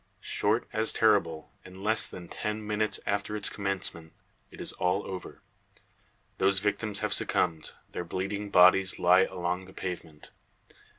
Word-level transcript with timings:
Short 0.23 0.67
as 0.73 0.91
terrible; 0.91 1.51
in 1.63 1.83
less 1.83 2.07
than 2.07 2.27
ten 2.27 2.65
minutes 2.65 2.99
after 3.05 3.35
its 3.35 3.49
commencement 3.51 4.13
it 4.49 4.59
is 4.59 4.71
all 4.71 5.05
over. 5.05 5.43
The 6.39 6.51
victims 6.53 7.01
have 7.01 7.13
succumbed, 7.13 7.73
their 7.91 8.03
bleeding 8.03 8.49
bodies 8.49 8.97
lie 8.97 9.25
along 9.25 9.65
the 9.65 9.73
pavement. 9.73 10.31